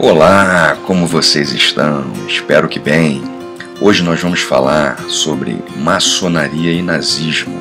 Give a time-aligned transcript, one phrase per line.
[0.00, 2.12] Olá, como vocês estão?
[2.28, 3.20] Espero que bem.
[3.80, 7.60] Hoje nós vamos falar sobre maçonaria e nazismo.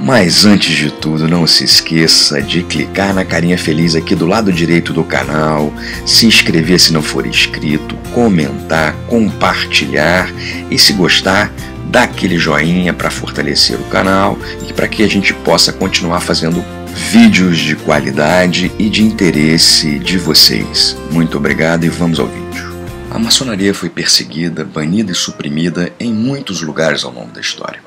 [0.00, 4.50] Mas antes de tudo, não se esqueça de clicar na carinha feliz aqui do lado
[4.50, 5.70] direito do canal,
[6.06, 10.32] se inscrever se não for inscrito, comentar, compartilhar
[10.70, 11.52] e se gostar,
[11.90, 16.64] dar aquele joinha para fortalecer o canal e para que a gente possa continuar fazendo
[16.96, 20.96] vídeos de qualidade e de interesse de vocês.
[21.10, 22.74] Muito obrigado e vamos ao vídeo.
[23.10, 27.80] A maçonaria foi perseguida, banida e suprimida em muitos lugares ao longo da história.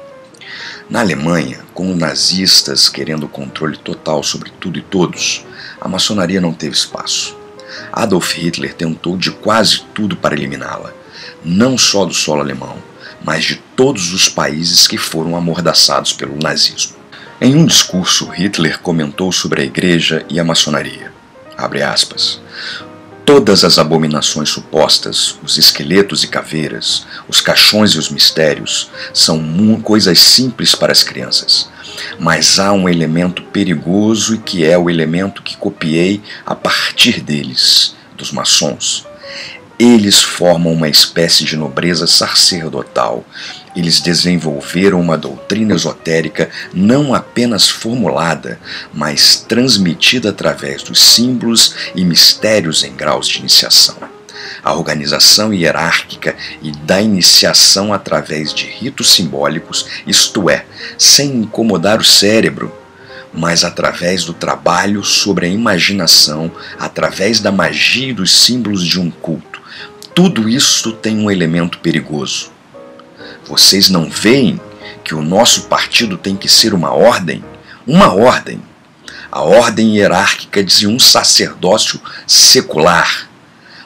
[0.88, 5.44] Na Alemanha, com nazistas querendo controle total sobre tudo e todos,
[5.82, 7.36] a maçonaria não teve espaço.
[7.92, 10.94] Adolf Hitler tentou de quase tudo para eliminá-la,
[11.44, 12.78] não só do solo alemão,
[13.24, 16.99] mas de todos os países que foram amordaçados pelo nazismo.
[17.42, 21.14] Em um discurso, Hitler comentou sobre a igreja e a maçonaria.
[21.86, 22.42] Aspas,
[23.26, 29.38] Todas as abominações supostas, os esqueletos e caveiras, os caixões e os mistérios, são
[29.82, 31.70] coisas simples para as crianças.
[32.20, 37.96] Mas há um elemento perigoso e que é o elemento que copiei a partir deles,
[38.18, 39.06] dos maçons.
[39.78, 43.24] Eles formam uma espécie de nobreza sacerdotal.
[43.76, 48.60] Eles desenvolveram uma doutrina esotérica não apenas formulada,
[48.94, 53.98] mas transmitida através dos símbolos e mistérios em graus de iniciação.
[54.64, 60.66] A organização hierárquica e da iniciação através de ritos simbólicos, isto é,
[60.98, 62.74] sem incomodar o cérebro,
[63.32, 69.12] mas através do trabalho sobre a imaginação, através da magia e dos símbolos de um
[69.12, 69.60] culto
[70.22, 72.52] tudo isso tem um elemento perigoso.
[73.48, 74.60] Vocês não veem
[75.04, 77.44] que o nosso partido tem que ser uma ordem?
[77.88, 78.62] Uma ordem.
[79.32, 83.28] A ordem hierárquica de um sacerdócio secular.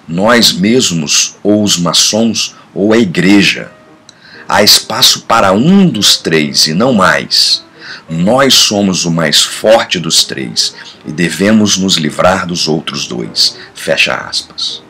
[0.08, 3.72] Nós mesmos, ou os maçons, ou a igreja.
[4.48, 7.64] Há espaço para um dos três e não mais.
[8.10, 10.76] Nós somos o mais forte dos três
[11.06, 13.58] e devemos nos livrar dos outros dois.
[13.73, 14.83] Fecha aspas.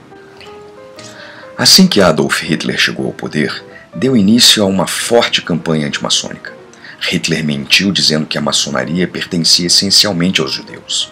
[1.58, 3.64] Assim que Adolf Hitler chegou ao poder,
[3.96, 6.54] deu início a uma forte campanha antimaçônica.
[7.00, 11.12] Hitler mentiu dizendo que a maçonaria pertencia essencialmente aos judeus.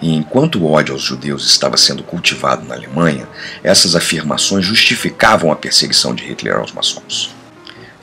[0.00, 3.28] E enquanto o ódio aos judeus estava sendo cultivado na Alemanha,
[3.62, 7.34] essas afirmações justificavam a perseguição de Hitler aos maçons.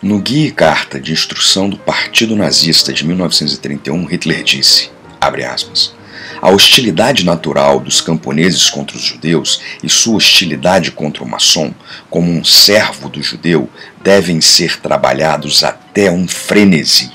[0.02, 5.94] No guia e carta de instrução do Partido Nazista de 1931, Hitler disse, abre aspas,
[6.44, 11.74] a hostilidade natural dos camponeses contra os judeus e sua hostilidade contra o maçom,
[12.10, 13.70] como um servo do judeu,
[14.04, 17.14] devem ser trabalhados até um frenesi.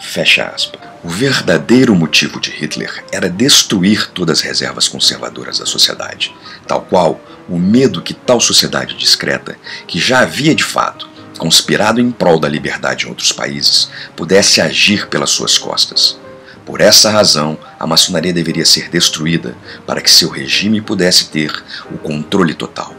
[0.00, 0.80] Fecha aspas.
[1.04, 6.34] O verdadeiro motivo de Hitler era destruir todas as reservas conservadoras da sociedade,
[6.66, 7.20] tal qual
[7.50, 12.48] o medo que tal sociedade discreta, que já havia de fato conspirado em prol da
[12.48, 16.18] liberdade em outros países, pudesse agir pelas suas costas.
[16.64, 19.56] Por essa razão, a maçonaria deveria ser destruída
[19.86, 21.52] para que seu regime pudesse ter
[21.90, 22.94] o controle total.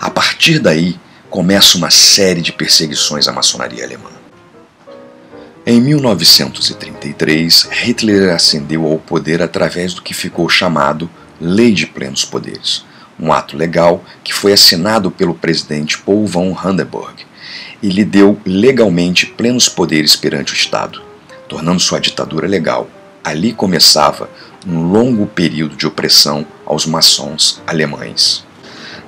[0.00, 0.98] A partir daí,
[1.28, 4.10] começa uma série de perseguições à maçonaria alemã.
[5.66, 11.10] Em 1933, Hitler ascendeu ao poder através do que ficou chamado
[11.40, 12.84] Lei de Plenos Poderes,
[13.18, 17.26] um ato legal que foi assinado pelo presidente Paul von Hindenburg
[17.82, 21.05] e lhe deu legalmente plenos poderes perante o Estado
[21.48, 22.88] tornando sua ditadura legal.
[23.22, 24.28] Ali começava
[24.66, 28.44] um longo período de opressão aos maçons alemães.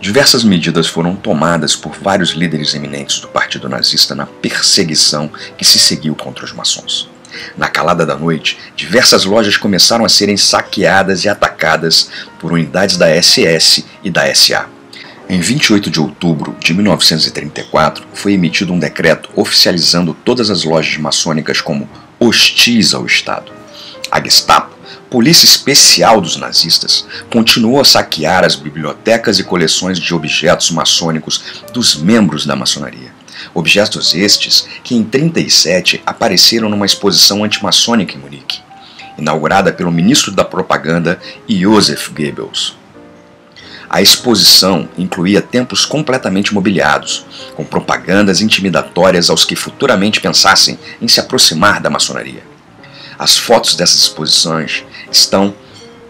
[0.01, 5.79] Diversas medidas foram tomadas por vários líderes eminentes do Partido Nazista na perseguição que se
[5.79, 7.11] seguiu contra os maçons.
[7.57, 13.09] Na calada da noite, diversas lojas começaram a serem saqueadas e atacadas por unidades da
[13.21, 14.69] SS e da SA.
[15.29, 21.61] Em 28 de outubro de 1934, foi emitido um decreto oficializando todas as lojas maçônicas
[21.61, 21.89] como
[22.19, 23.53] hostis ao Estado.
[24.11, 24.77] A Gestapo,
[25.11, 31.97] polícia especial dos nazistas, continuou a saquear as bibliotecas e coleções de objetos maçônicos dos
[31.97, 33.13] membros da maçonaria.
[33.55, 38.61] Objetos estes que em 37 apareceram numa exposição antimaçônica em Munique,
[39.19, 42.78] inaugurada pelo ministro da propaganda Joseph Goebbels.
[43.91, 47.25] A exposição incluía templos completamente mobiliados,
[47.57, 52.43] com propagandas intimidatórias aos que futuramente pensassem em se aproximar da maçonaria.
[53.19, 55.55] As fotos dessas exposições estão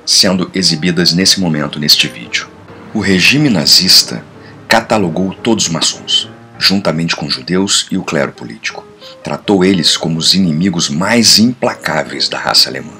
[0.05, 2.49] sendo exibidas nesse momento neste vídeo.
[2.93, 4.25] O regime nazista
[4.67, 6.29] catalogou todos os maçons,
[6.59, 8.85] juntamente com judeus e o clero político.
[9.23, 12.93] Tratou eles como os inimigos mais implacáveis da raça alemã.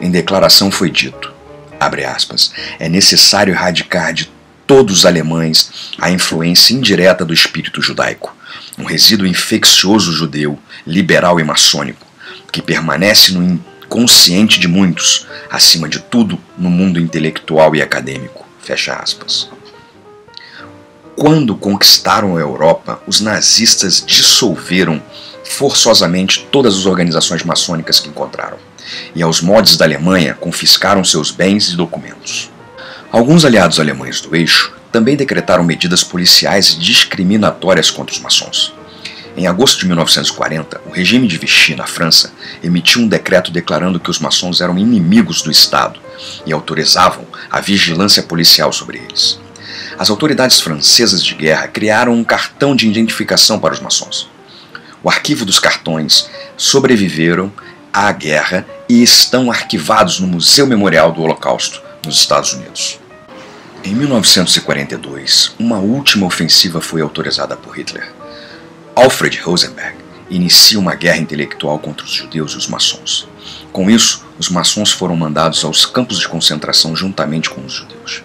[0.00, 1.31] Em declaração foi dito:
[1.82, 4.30] abre aspas, é necessário erradicar de
[4.66, 8.34] todos os alemães a influência indireta do espírito judaico,
[8.78, 12.06] um resíduo infeccioso judeu, liberal e maçônico,
[12.50, 13.42] que permanece no
[13.84, 18.46] inconsciente de muitos, acima de tudo no mundo intelectual e acadêmico.
[18.60, 19.50] Fecha aspas.
[21.16, 25.02] Quando conquistaram a Europa, os nazistas dissolveram
[25.44, 28.56] forçosamente todas as organizações maçônicas que encontraram,
[29.14, 32.50] e aos mods da Alemanha confiscaram seus bens e documentos.
[33.10, 38.74] Alguns aliados alemães do eixo também decretaram medidas policiais discriminatórias contra os maçons.
[39.36, 42.32] Em agosto de 1940, o regime de Vichy, na França,
[42.62, 45.98] emitiu um decreto declarando que os maçons eram inimigos do Estado
[46.44, 49.40] e autorizavam a vigilância policial sobre eles
[49.98, 54.28] as autoridades francesas de guerra criaram um cartão de identificação para os maçons.
[55.02, 57.52] O arquivo dos cartões sobreviveram
[57.92, 62.98] à guerra e estão arquivados no Museu Memorial do Holocausto, nos Estados Unidos.
[63.84, 68.12] Em 1942, uma última ofensiva foi autorizada por Hitler.
[68.94, 69.96] Alfred Rosenberg
[70.30, 73.28] inicia uma guerra intelectual contra os judeus e os maçons.
[73.72, 78.22] Com isso, os maçons foram mandados aos campos de concentração juntamente com os judeus.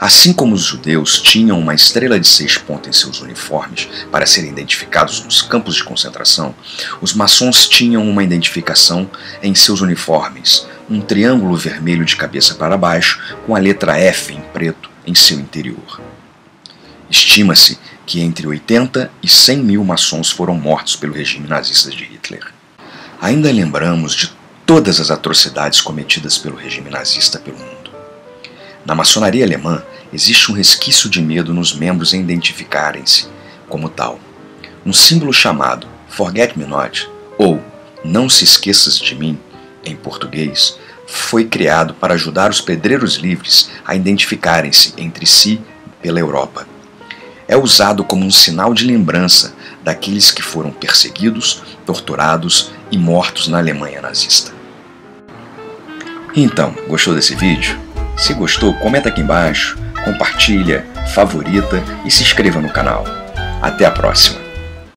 [0.00, 4.50] Assim como os judeus tinham uma estrela de seis pontas em seus uniformes para serem
[4.50, 6.54] identificados nos campos de concentração,
[7.02, 9.10] os maçons tinham uma identificação
[9.42, 14.40] em seus uniformes, um triângulo vermelho de cabeça para baixo com a letra F em
[14.40, 16.00] preto em seu interior.
[17.10, 22.46] Estima-se que entre 80 e 100 mil maçons foram mortos pelo regime nazista de Hitler.
[23.20, 24.32] Ainda lembramos de
[24.64, 27.90] todas as atrocidades cometidas pelo regime nazista pelo mundo.
[28.84, 29.82] Na maçonaria alemã,
[30.12, 33.28] existe um resquício de medo nos membros em identificarem-se
[33.68, 34.18] como tal.
[34.84, 37.08] Um símbolo chamado Forget Me Not,
[37.38, 37.62] ou
[38.04, 39.38] Não se esqueças de mim,
[39.84, 45.60] em português, foi criado para ajudar os pedreiros livres a identificarem-se entre si
[46.00, 46.66] pela Europa.
[47.46, 53.58] É usado como um sinal de lembrança daqueles que foram perseguidos, torturados e mortos na
[53.58, 54.52] Alemanha nazista.
[56.34, 57.78] Então, gostou desse vídeo?
[58.16, 63.04] Se gostou, comenta aqui embaixo, compartilha, favorita e se inscreva no canal.
[63.62, 64.39] Até a próxima!